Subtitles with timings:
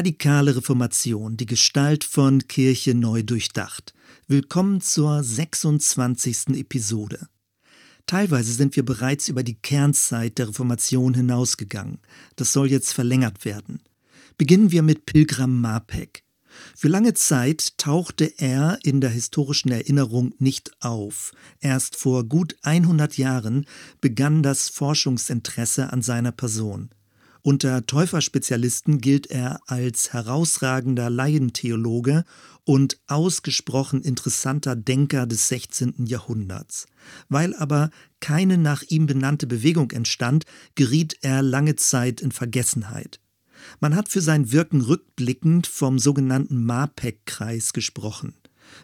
[0.00, 3.92] Radikale Reformation, die Gestalt von Kirche neu durchdacht.
[4.28, 6.56] Willkommen zur 26.
[6.58, 7.28] Episode.
[8.06, 11.98] Teilweise sind wir bereits über die Kernzeit der Reformation hinausgegangen.
[12.36, 13.82] Das soll jetzt verlängert werden.
[14.38, 16.24] Beginnen wir mit Pilgram Mapek.
[16.74, 21.32] Für lange Zeit tauchte er in der historischen Erinnerung nicht auf.
[21.60, 23.66] Erst vor gut 100 Jahren
[24.00, 26.88] begann das Forschungsinteresse an seiner Person.
[27.42, 32.24] Unter Täuferspezialisten gilt er als herausragender Laientheologe
[32.64, 36.06] und ausgesprochen interessanter Denker des 16.
[36.06, 36.86] Jahrhunderts.
[37.28, 37.90] Weil aber
[38.20, 43.20] keine nach ihm benannte Bewegung entstand, geriet er lange Zeit in Vergessenheit.
[43.80, 48.34] Man hat für sein Wirken rückblickend vom sogenannten MAPEC-Kreis gesprochen.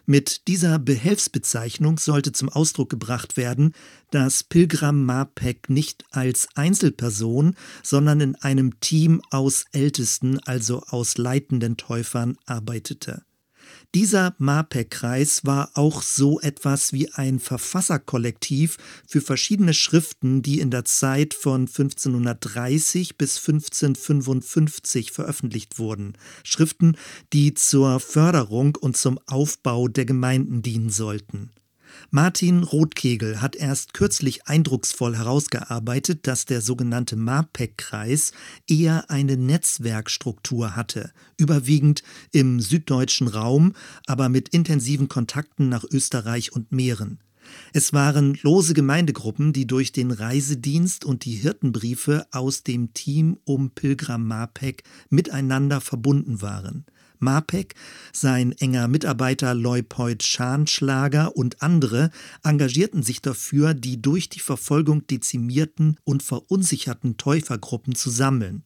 [0.05, 3.73] Mit dieser Behelfsbezeichnung sollte zum Ausdruck gebracht werden,
[4.11, 11.77] dass Pilgram Mapek nicht als Einzelperson, sondern in einem Team aus Ältesten, also aus leitenden
[11.77, 13.26] Täufern, arbeitete.
[13.95, 20.85] Dieser MAPEC-Kreis war auch so etwas wie ein Verfasserkollektiv für verschiedene Schriften, die in der
[20.85, 26.13] Zeit von 1530 bis 1555 veröffentlicht wurden.
[26.43, 26.97] Schriften,
[27.33, 31.51] die zur Förderung und zum Aufbau der Gemeinden dienen sollten.
[32.09, 38.31] Martin Rothkegel hat erst kürzlich eindrucksvoll herausgearbeitet, dass der sogenannte MAPEC-Kreis
[38.67, 43.73] eher eine Netzwerkstruktur hatte, überwiegend im süddeutschen Raum,
[44.05, 47.19] aber mit intensiven Kontakten nach Österreich und Mähren.
[47.73, 53.71] Es waren lose Gemeindegruppen, die durch den Reisedienst und die Hirtenbriefe aus dem Team um
[53.71, 56.85] Pilgram Mapek miteinander verbunden waren.
[57.19, 57.75] Mapek,
[58.13, 62.11] sein enger Mitarbeiter Leupold Schanschlager und andere
[62.43, 68.63] engagierten sich dafür, die durch die Verfolgung dezimierten und verunsicherten Täufergruppen zu sammeln.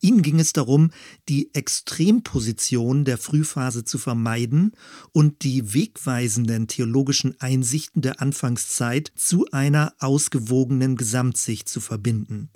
[0.00, 0.90] Ihnen ging es darum,
[1.28, 4.72] die Extremposition der Frühphase zu vermeiden
[5.12, 12.50] und die wegweisenden theologischen Einsichten der Anfangszeit zu einer ausgewogenen Gesamtsicht zu verbinden.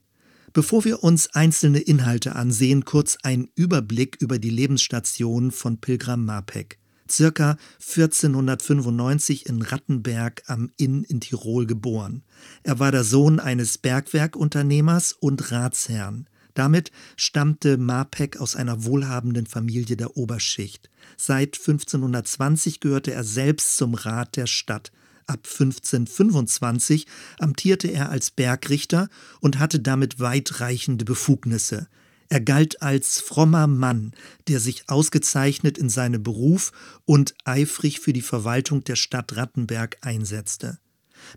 [0.55, 6.79] Bevor wir uns einzelne Inhalte ansehen, kurz ein Überblick über die Lebensstation von Pilgram Mapek.
[7.11, 12.23] Circa 1495 in Rattenberg am Inn in Tirol geboren.
[12.63, 16.29] Er war der Sohn eines Bergwerkunternehmers und Ratsherrn.
[16.55, 20.89] Damit stammte Mapek aus einer wohlhabenden Familie der Oberschicht.
[21.17, 24.93] Seit 1520 gehörte er selbst zum Rat der Stadt.
[25.27, 27.07] Ab 1525
[27.39, 29.09] amtierte er als Bergrichter
[29.41, 31.89] und hatte damit weitreichende Befugnisse.
[32.29, 34.13] Er galt als frommer Mann,
[34.49, 36.73] der sich ausgezeichnet in seinem Beruf
[37.05, 40.79] und eifrig für die Verwaltung der Stadt Rattenberg einsetzte.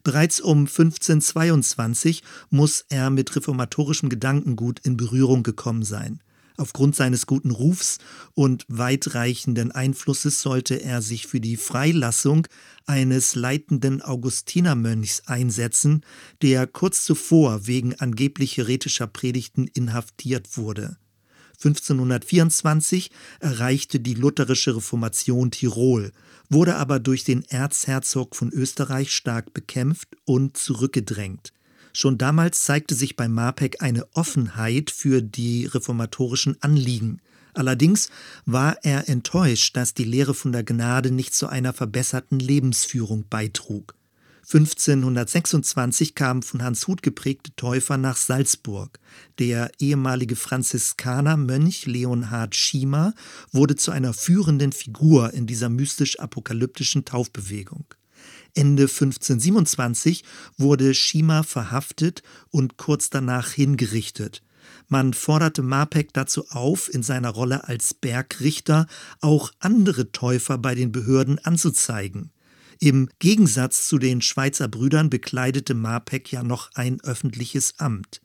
[0.03, 6.21] Bereits um 1522 muss er mit reformatorischem Gedankengut in Berührung gekommen sein.
[6.57, 7.99] Aufgrund seines guten Rufs
[8.33, 12.47] und weitreichenden Einflusses sollte er sich für die Freilassung
[12.87, 16.03] eines leitenden Augustinermönchs einsetzen,
[16.41, 20.97] der kurz zuvor wegen angeblich heretischer Predigten inhaftiert wurde.
[21.57, 26.11] 1524 erreichte die lutherische Reformation Tirol,
[26.49, 31.53] wurde aber durch den Erzherzog von Österreich stark bekämpft und zurückgedrängt.
[31.99, 37.23] Schon damals zeigte sich bei Mapek eine Offenheit für die reformatorischen Anliegen.
[37.55, 38.11] Allerdings
[38.45, 43.95] war er enttäuscht, dass die Lehre von der Gnade nicht zu einer verbesserten Lebensführung beitrug.
[44.43, 48.99] 1526 kamen von Hans Huth geprägte Täufer nach Salzburg.
[49.39, 53.15] Der ehemalige Franziskanermönch Leonhard Schiemer
[53.51, 57.85] wurde zu einer führenden Figur in dieser mystisch-apokalyptischen Taufbewegung.
[58.57, 60.23] Ende 1527
[60.57, 64.41] wurde Schima verhaftet und kurz danach hingerichtet.
[64.87, 68.87] Man forderte Mapek dazu auf, in seiner Rolle als Bergrichter
[69.21, 72.31] auch andere Täufer bei den Behörden anzuzeigen.
[72.79, 78.21] Im Gegensatz zu den Schweizer Brüdern bekleidete Mapek ja noch ein öffentliches Amt.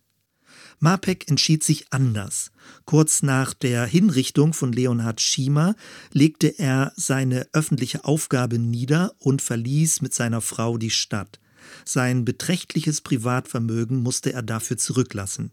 [0.83, 2.51] Mapek entschied sich anders.
[2.87, 5.77] Kurz nach der Hinrichtung von Leonhard Schiemer
[6.11, 11.39] legte er seine öffentliche Aufgabe nieder und verließ mit seiner Frau die Stadt.
[11.85, 15.53] Sein beträchtliches Privatvermögen musste er dafür zurücklassen.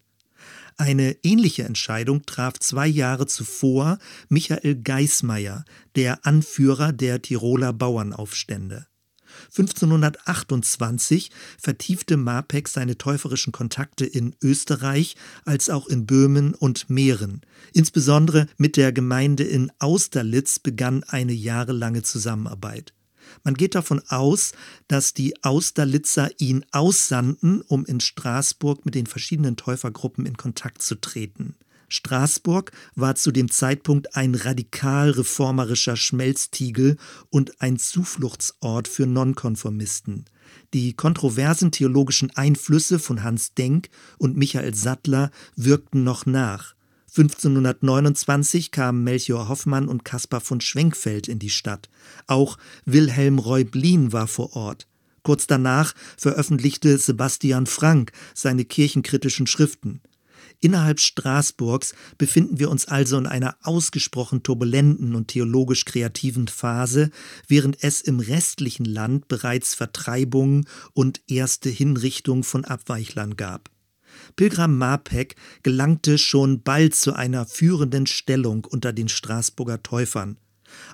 [0.77, 3.99] Eine ähnliche Entscheidung traf zwei Jahre zuvor
[4.29, 5.63] Michael Geismeier,
[5.95, 8.88] der Anführer der Tiroler Bauernaufstände.
[9.47, 15.15] 1528 vertiefte Mapek seine täuferischen Kontakte in Österreich
[15.45, 17.41] als auch in Böhmen und Mähren.
[17.73, 22.93] Insbesondere mit der Gemeinde in Austerlitz begann eine jahrelange Zusammenarbeit.
[23.43, 24.53] Man geht davon aus,
[24.87, 30.95] dass die Austerlitzer ihn aussandten, um in Straßburg mit den verschiedenen Täufergruppen in Kontakt zu
[30.95, 31.55] treten.
[31.89, 36.97] Straßburg war zu dem Zeitpunkt ein radikal reformerischer Schmelztiegel
[37.29, 40.25] und ein Zufluchtsort für Nonkonformisten.
[40.73, 46.75] Die kontroversen theologischen Einflüsse von Hans Denk und Michael Sattler wirkten noch nach.
[47.09, 51.89] 1529 kamen Melchior Hoffmann und Caspar von Schwenkfeld in die Stadt.
[52.27, 54.87] Auch Wilhelm Reublin war vor Ort.
[55.23, 60.01] Kurz danach veröffentlichte Sebastian Frank seine kirchenkritischen Schriften.
[60.61, 67.11] Innerhalb Straßburgs befinden wir uns also in einer ausgesprochen turbulenten und theologisch kreativen Phase,
[67.47, 73.69] während es im restlichen Land bereits Vertreibungen und erste Hinrichtungen von Abweichlern gab.
[74.35, 80.37] Pilgram Marpeck gelangte schon bald zu einer führenden Stellung unter den Straßburger Täufern.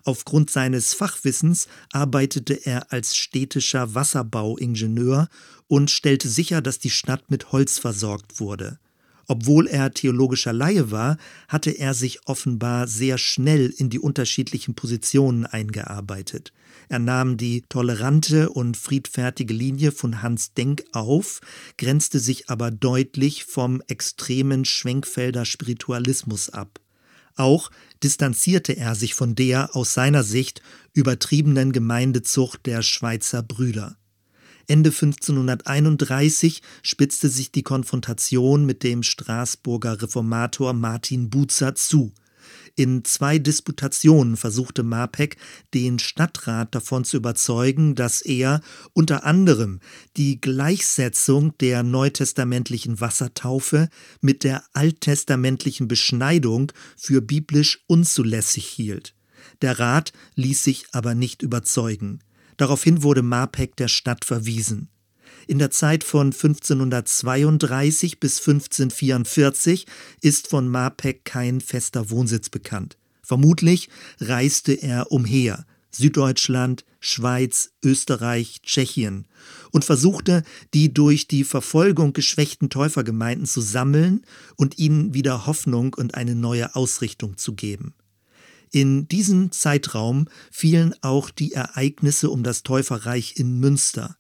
[0.04, 5.28] Aufgrund seines Fachwissens arbeitete er als städtischer Wasserbauingenieur
[5.68, 8.80] und stellte sicher, dass die Stadt mit Holz versorgt wurde.
[9.27, 11.18] Obwohl er theologischer Laie war,
[11.48, 16.54] hatte er sich offenbar sehr schnell in die unterschiedlichen Positionen eingearbeitet.
[16.89, 21.42] Er nahm die tolerante und friedfertige Linie von Hans Denk auf,
[21.77, 26.80] grenzte sich aber deutlich vom extremen Schwenkfelder Spiritualismus ab.
[27.36, 27.72] Auch
[28.04, 30.62] distanzierte er sich von der aus seiner Sicht
[30.94, 33.98] übertriebenen Gemeindezucht der Schweizer Brüder.
[34.68, 42.14] Ende 1531 spitzte sich die Konfrontation mit dem Straßburger Reformator Martin Buzer zu.
[42.78, 45.38] In zwei Disputationen versuchte Marpeck,
[45.74, 48.62] den Stadtrat davon zu überzeugen, dass er
[48.94, 49.80] unter anderem
[50.18, 53.90] die Gleichsetzung der neutestamentlichen Wassertaufe
[54.20, 59.16] mit der alttestamentlichen Beschneidung für biblisch unzulässig hielt.
[59.62, 62.20] Der Rat ließ sich aber nicht überzeugen.
[62.57, 64.90] Daraufhin wurde Marpeck der Stadt verwiesen.
[65.48, 69.86] In der Zeit von 1532 bis 1544
[70.22, 72.98] ist von Marpeck kein fester Wohnsitz bekannt.
[73.22, 79.28] Vermutlich reiste er umher, Süddeutschland, Schweiz, Österreich, Tschechien
[79.72, 80.44] und versuchte,
[80.74, 84.25] die durch die Verfolgung geschwächten Täufergemeinden zu sammeln
[84.56, 87.94] und ihnen wieder Hoffnung und eine neue Ausrichtung zu geben.
[88.75, 94.18] In diesen Zeitraum fielen auch die Ereignisse um das Täuferreich in Münster.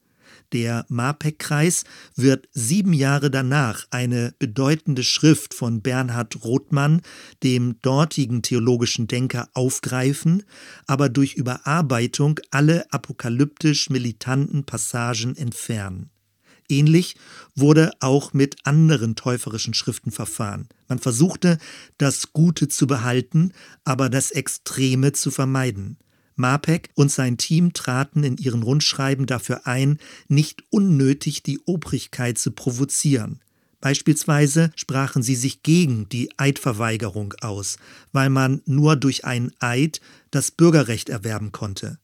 [0.53, 1.83] Der Marpeck-Kreis
[2.15, 7.01] wird sieben Jahre danach eine bedeutende Schrift von Bernhard Rothmann,
[7.43, 10.43] dem dortigen theologischen Denker, aufgreifen,
[10.87, 16.11] aber durch Überarbeitung alle apokalyptisch militanten Passagen entfernen.
[16.69, 17.15] Ähnlich
[17.55, 20.67] wurde auch mit anderen täuferischen Schriften verfahren.
[20.87, 21.57] Man versuchte,
[21.97, 23.51] das Gute zu behalten,
[23.83, 25.97] aber das Extreme zu vermeiden.
[26.35, 32.51] Marpeck und sein Team traten in ihren Rundschreiben dafür ein, nicht unnötig die Obrigkeit zu
[32.51, 33.39] provozieren.
[33.79, 37.77] Beispielsweise sprachen sie sich gegen die Eidverweigerung aus,
[38.11, 40.01] weil man nur durch einen Eid
[40.31, 41.99] das Bürgerrecht erwerben konnte.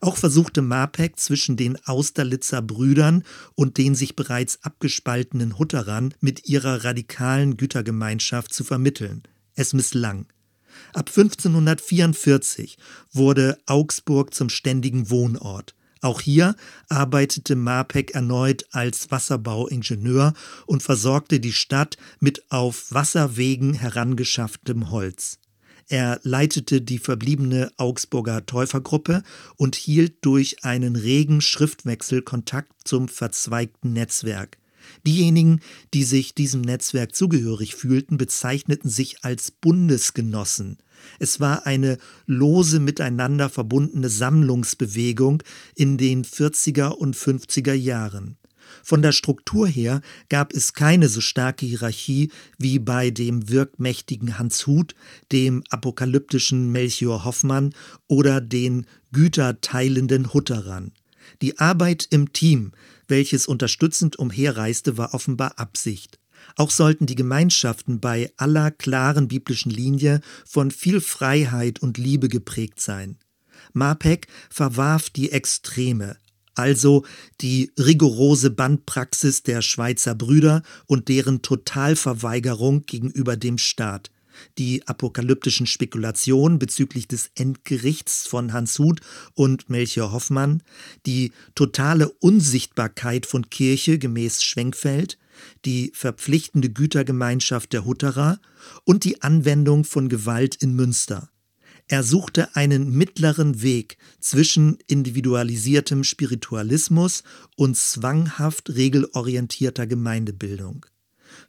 [0.00, 3.24] Auch versuchte Marpeck zwischen den Austerlitzer Brüdern
[3.54, 9.22] und den sich bereits abgespaltenen Hutterern mit ihrer radikalen Gütergemeinschaft zu vermitteln.
[9.54, 10.26] Es misslang.
[10.92, 12.78] Ab 1544
[13.12, 15.74] wurde Augsburg zum ständigen Wohnort.
[16.00, 16.54] Auch hier
[16.88, 20.32] arbeitete Marpeck erneut als Wasserbauingenieur
[20.66, 25.38] und versorgte die Stadt mit auf Wasserwegen herangeschafftem Holz.
[25.88, 29.22] Er leitete die verbliebene Augsburger Täufergruppe
[29.56, 34.58] und hielt durch einen regen Schriftwechsel Kontakt zum verzweigten Netzwerk.
[35.06, 35.60] Diejenigen,
[35.94, 40.78] die sich diesem Netzwerk zugehörig fühlten, bezeichneten sich als Bundesgenossen.
[41.18, 45.42] Es war eine lose miteinander verbundene Sammlungsbewegung
[45.74, 48.36] in den 40er und 50er Jahren.
[48.82, 54.66] Von der Struktur her gab es keine so starke Hierarchie wie bei dem wirkmächtigen Hans
[54.66, 54.94] Huth,
[55.32, 57.74] dem apokalyptischen Melchior Hoffmann
[58.06, 60.92] oder den güterteilenden Hutterern.
[61.42, 62.72] Die Arbeit im Team,
[63.06, 66.18] welches unterstützend umherreiste, war offenbar Absicht.
[66.56, 72.80] Auch sollten die Gemeinschaften bei aller klaren biblischen Linie von viel Freiheit und Liebe geprägt
[72.80, 73.18] sein.
[73.72, 76.16] Marpeck verwarf die Extreme,
[76.58, 77.04] also
[77.40, 84.10] die rigorose Bandpraxis der Schweizer Brüder und deren Totalverweigerung gegenüber dem Staat,
[84.58, 89.00] die apokalyptischen Spekulationen bezüglich des Endgerichts von Hans Huth
[89.34, 90.62] und Melchior Hoffmann,
[91.06, 95.18] die totale Unsichtbarkeit von Kirche gemäß Schwenkfeld,
[95.64, 98.40] die verpflichtende Gütergemeinschaft der Hutterer
[98.84, 101.30] und die Anwendung von Gewalt in Münster.
[101.90, 107.22] Er suchte einen mittleren Weg zwischen individualisiertem Spiritualismus
[107.56, 110.84] und zwanghaft regelorientierter Gemeindebildung.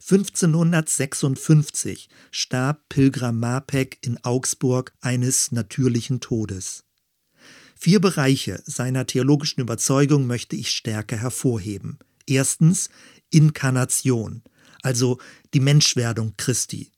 [0.00, 6.84] 1556 starb Pilgram Marpeck in Augsburg eines natürlichen Todes.
[7.76, 11.98] Vier Bereiche seiner theologischen Überzeugung möchte ich stärker hervorheben.
[12.26, 12.88] Erstens
[13.30, 14.42] Inkarnation,
[14.82, 15.18] also
[15.52, 16.92] die Menschwerdung Christi.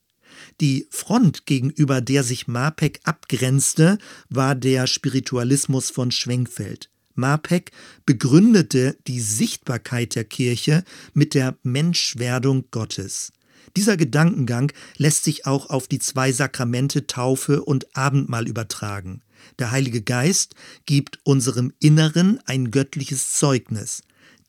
[0.61, 6.91] Die Front, gegenüber der sich Marpeck abgrenzte, war der Spiritualismus von Schwenkfeld.
[7.15, 7.73] Marpeck
[8.07, 13.33] begründete die Sichtbarkeit der Kirche mit der Menschwerdung Gottes.
[13.77, 19.23] Dieser Gedankengang lässt sich auch auf die zwei Sakramente Taufe und Abendmahl übertragen.
[19.59, 20.55] Der Heilige Geist
[20.87, 24.03] gibt unserem Inneren ein göttliches Zeugnis.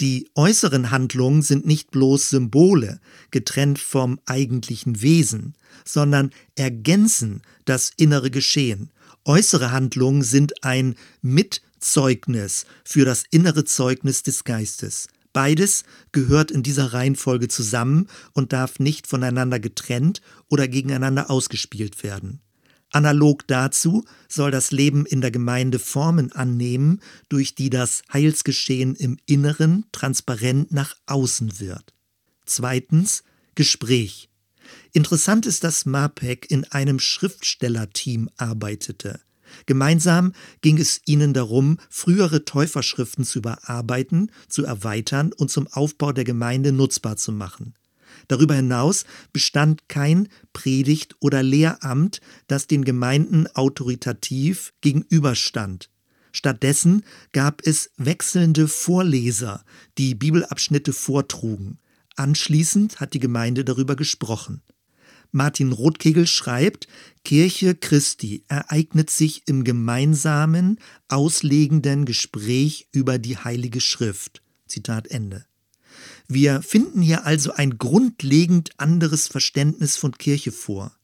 [0.03, 3.00] Die äußeren Handlungen sind nicht bloß Symbole,
[3.31, 5.55] getrennt vom eigentlichen Wesen,
[5.86, 8.91] sondern ergänzen das innere Geschehen.
[9.24, 15.07] Äußere Handlungen sind ein Mitzeugnis für das innere Zeugnis des Geistes.
[15.31, 22.41] Beides gehört in dieser Reihenfolge zusammen und darf nicht voneinander getrennt oder gegeneinander ausgespielt werden.
[22.93, 29.17] Analog dazu soll das Leben in der Gemeinde Formen annehmen, durch die das Heilsgeschehen im
[29.25, 31.93] Inneren transparent nach außen wird.
[32.45, 33.23] Zweitens
[33.55, 34.29] Gespräch.
[34.91, 39.19] Interessant ist, dass Mapek in einem Schriftstellerteam arbeitete.
[39.65, 46.23] Gemeinsam ging es ihnen darum, frühere Täuferschriften zu überarbeiten, zu erweitern und zum Aufbau der
[46.23, 47.73] Gemeinde nutzbar zu machen.
[48.27, 55.89] Darüber hinaus bestand kein Predigt- oder Lehramt, das den Gemeinden autoritativ gegenüberstand.
[56.32, 59.63] Stattdessen gab es wechselnde Vorleser,
[59.98, 61.77] die Bibelabschnitte vortrugen.
[62.15, 64.62] Anschließend hat die Gemeinde darüber gesprochen.
[65.32, 66.88] Martin Rothkegel schreibt,
[67.24, 74.44] Kirche Christi ereignet sich im gemeinsamen, auslegenden Gespräch über die Heilige Schrift.
[74.68, 75.46] Zitat Ende.
[76.27, 80.96] Wir finden hier also ein grundlegend anderes Verständnis von Kirche vor.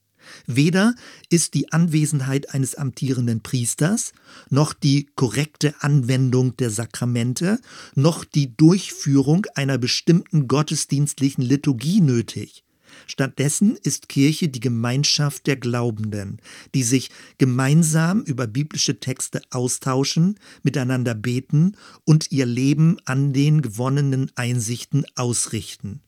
[0.46, 0.96] Weder
[1.30, 4.14] ist die Anwesenheit eines amtierenden Priesters,
[4.50, 7.60] noch die korrekte Anwendung der Sakramente,
[7.96, 12.64] noch die Durchführung einer bestimmten gottesdienstlichen Liturgie nötig.
[13.10, 16.38] Stattdessen ist Kirche die Gemeinschaft der Glaubenden,
[16.76, 21.76] die sich gemeinsam über biblische Texte austauschen, miteinander beten
[22.06, 26.02] und ihr Leben an den gewonnenen Einsichten ausrichten.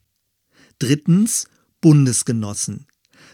[0.78, 1.48] Drittens
[1.82, 2.86] Bundesgenossen.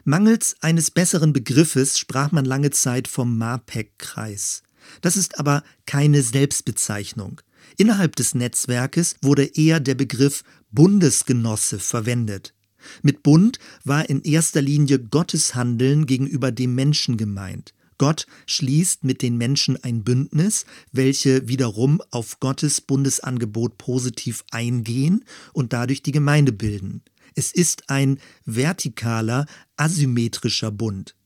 [0.05, 4.63] Mangels eines besseren Begriffes sprach man lange Zeit vom MAPEC-Kreis.
[5.01, 7.41] Das ist aber keine Selbstbezeichnung.
[7.75, 12.53] Innerhalb des Netzwerkes wurde eher der Begriff Bundesgenosse verwendet.
[13.01, 17.73] Mit Bund war in erster Linie Gottes Handeln gegenüber dem Menschen gemeint.
[17.97, 25.73] Gott schließt mit den Menschen ein Bündnis, welche wiederum auf Gottes Bundesangebot positiv eingehen und
[25.73, 27.01] dadurch die Gemeinde bilden.
[27.35, 29.45] Es ist ein vertikaler,
[29.77, 31.16] asymmetrischer Bund.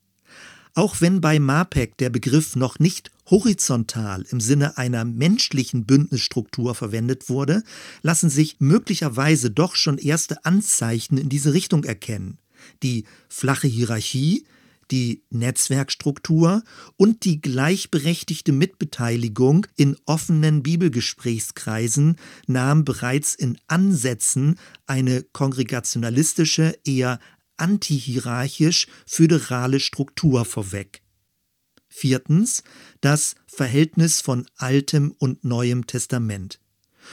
[0.74, 7.28] Auch wenn bei MAPEC der Begriff noch nicht horizontal im Sinne einer menschlichen Bündnisstruktur verwendet
[7.28, 7.62] wurde,
[8.00, 12.38] lassen sich möglicherweise doch schon erste Anzeichen in diese Richtung erkennen.
[12.82, 14.46] Die flache Hierarchie,
[14.90, 16.62] die Netzwerkstruktur
[16.96, 27.18] und die gleichberechtigte Mitbeteiligung in offenen Bibelgesprächskreisen nahm bereits in Ansätzen eine kongregationalistische, eher
[27.62, 31.00] antihierarchisch-föderale Struktur vorweg.
[31.88, 32.62] Viertens
[33.00, 36.58] das Verhältnis von Altem und Neuem Testament.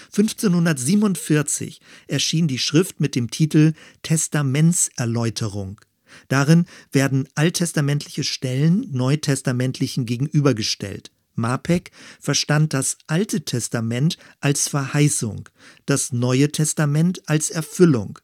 [0.08, 5.80] 1547 erschien die Schrift mit dem Titel Testamentserläuterung.
[6.28, 11.12] Darin werden alttestamentliche Stellen neutestamentlichen gegenübergestellt.
[11.36, 15.48] Mapek verstand das Alte Testament als Verheißung,
[15.86, 18.20] das Neue Testament als Erfüllung.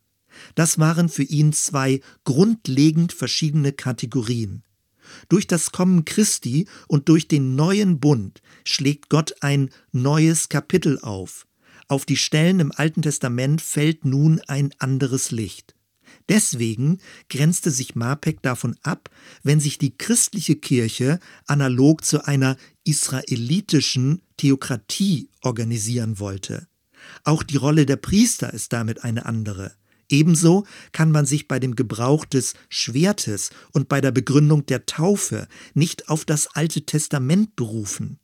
[0.56, 4.64] Das waren für ihn zwei grundlegend verschiedene Kategorien.
[5.30, 11.46] Durch das Kommen Christi und durch den neuen Bund schlägt Gott ein neues Kapitel auf.
[11.88, 15.76] Auf die Stellen im Alten Testament fällt nun ein anderes Licht.
[16.30, 17.00] Deswegen
[17.30, 19.10] grenzte sich Mapek davon ab,
[19.44, 26.68] wenn sich die christliche Kirche analog zu einer israelitischen Theokratie organisieren wollte.
[27.24, 29.74] Auch die Rolle der Priester ist damit eine andere.
[30.10, 35.48] Ebenso kann man sich bei dem Gebrauch des Schwertes und bei der Begründung der Taufe
[35.74, 38.20] nicht auf das Alte Testament berufen.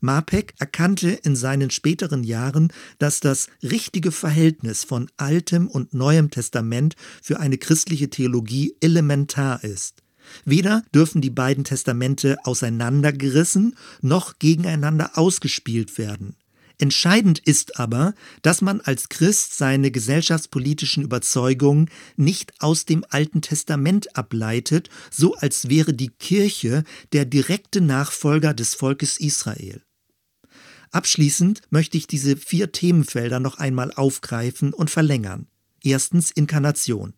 [0.00, 6.96] Mapek erkannte in seinen späteren Jahren, dass das richtige Verhältnis von Altem und Neuem Testament
[7.22, 10.02] für eine christliche Theologie elementar ist.
[10.44, 16.36] Weder dürfen die beiden Testamente auseinandergerissen noch gegeneinander ausgespielt werden.
[16.78, 24.16] Entscheidend ist aber, dass man als Christ seine gesellschaftspolitischen Überzeugungen nicht aus dem Alten Testament
[24.16, 29.82] ableitet, so als wäre die Kirche der direkte Nachfolger des Volkes Israel.
[30.90, 35.46] Abschließend möchte ich diese vier Themenfelder noch einmal aufgreifen und verlängern.
[35.82, 37.14] Erstens Inkarnation.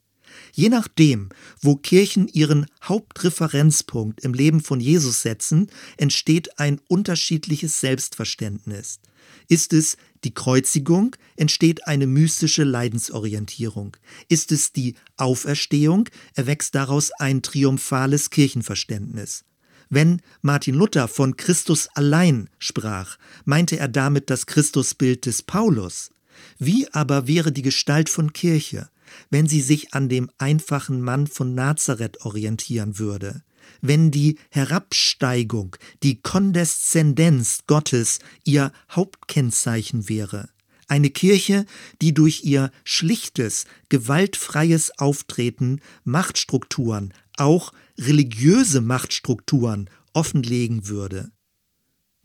[0.52, 1.28] Je nachdem,
[1.60, 9.00] wo Kirchen ihren Hauptreferenzpunkt im Leben von Jesus setzen, entsteht ein unterschiedliches Selbstverständnis.
[9.48, 13.96] Ist es die Kreuzigung, entsteht eine mystische Leidensorientierung.
[14.28, 19.44] Ist es die Auferstehung, erwächst daraus ein triumphales Kirchenverständnis.
[19.88, 26.10] Wenn Martin Luther von Christus allein sprach, meinte er damit das Christusbild des Paulus.
[26.58, 28.90] Wie aber wäre die Gestalt von Kirche,
[29.30, 33.42] wenn sie sich an dem einfachen Mann von Nazareth orientieren würde?
[33.80, 40.48] Wenn die Herabsteigung, die Kondeszendenz Gottes ihr Hauptkennzeichen wäre.
[40.88, 41.66] Eine Kirche,
[42.00, 51.32] die durch ihr schlichtes, gewaltfreies Auftreten Machtstrukturen, auch religiöse Machtstrukturen, offenlegen würde.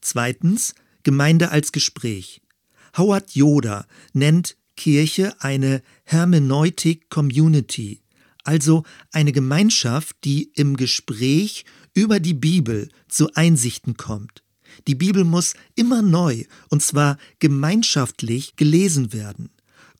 [0.01, 2.41] Zweitens Gemeinde als Gespräch.
[2.95, 8.01] Howard Yoder nennt Kirche eine Hermeneutic Community,
[8.43, 14.43] also eine Gemeinschaft, die im Gespräch über die Bibel zu Einsichten kommt.
[14.87, 19.49] Die Bibel muss immer neu, und zwar gemeinschaftlich gelesen werden.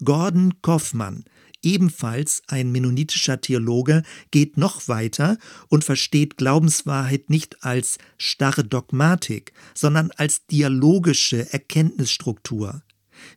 [0.04, 1.26] Gordon Kaufmann,
[1.62, 10.12] ebenfalls ein mennonitischer Theologe, geht noch weiter und versteht Glaubenswahrheit nicht als starre Dogmatik, sondern
[10.18, 12.82] als dialogische Erkenntnisstruktur.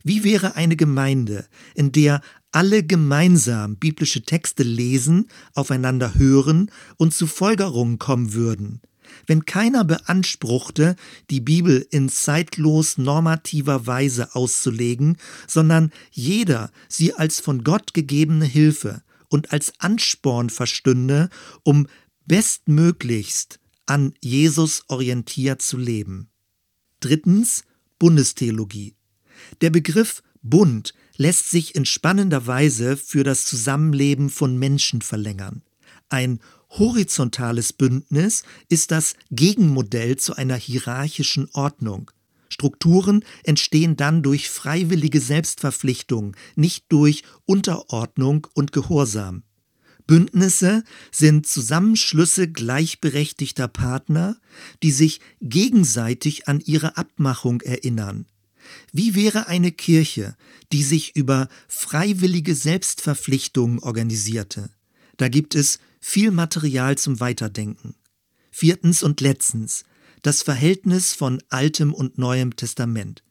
[0.03, 2.21] Wie wäre eine Gemeinde, in der
[2.55, 8.81] alle gemeinsam biblische Texte lesen, aufeinander hören und zu Folgerungen kommen würden?
[9.27, 10.95] Wenn keiner beanspruchte,
[11.29, 19.03] die Bibel in zeitlos normativer Weise auszulegen, sondern jeder sie als von Gott gegebene Hilfe
[19.27, 21.29] und als Ansporn verstünde,
[21.63, 21.87] um
[22.25, 26.29] bestmöglichst an Jesus orientiert zu leben.
[27.01, 27.65] Drittens
[27.99, 28.95] Bundestheologie.
[29.59, 35.63] Der Begriff Bund lässt sich in spannender Weise für das Zusammenleben von Menschen verlängern.
[36.07, 42.11] Ein horizontales Bündnis ist das Gegenmodell zu einer hierarchischen Ordnung.
[42.47, 49.41] Strukturen entstehen dann durch freiwillige Selbstverpflichtung, nicht durch Unterordnung und Gehorsam.
[50.05, 54.37] Bündnisse sind Zusammenschlüsse gleichberechtigter Partner,
[54.83, 58.27] die sich gegenseitig an ihre Abmachung erinnern.
[58.91, 60.35] Wie wäre eine Kirche,
[60.71, 64.69] die sich über freiwillige Selbstverpflichtungen organisierte?
[65.17, 67.95] Da gibt es viel Material zum Weiterdenken.
[68.51, 69.85] Viertens und letztens
[70.25, 73.21] das Verhältnis von Altem und Neuem Testament.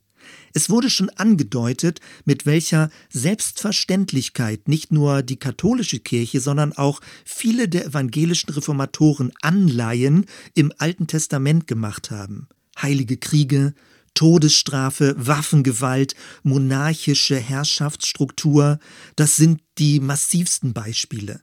[0.53, 7.69] Es wurde schon angedeutet, mit welcher Selbstverständlichkeit nicht nur die katholische Kirche, sondern auch viele
[7.69, 12.49] der evangelischen Reformatoren Anleihen im Alten Testament gemacht haben.
[12.81, 13.75] Heilige Kriege,
[14.15, 18.79] Todesstrafe, Waffengewalt, monarchische Herrschaftsstruktur,
[19.17, 21.43] das sind die massivsten Beispiele.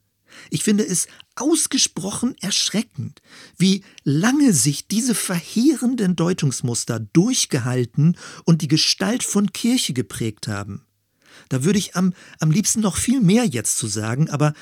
[0.50, 3.22] Ich finde es ausgesprochen erschreckend,
[3.58, 10.86] wie lange sich diese verheerenden Deutungsmuster durchgehalten und die Gestalt von Kirche geprägt haben.
[11.50, 14.54] Da würde ich am, am liebsten noch viel mehr jetzt zu sagen, aber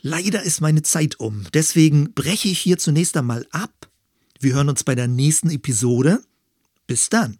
[0.00, 1.46] leider ist meine Zeit um.
[1.54, 3.90] Deswegen breche ich hier zunächst einmal ab.
[4.40, 6.22] Wir hören uns bei der nächsten Episode.
[6.86, 7.38] Bis dann.